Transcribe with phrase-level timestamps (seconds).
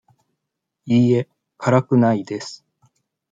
[0.87, 2.65] いいえ、辛くないです。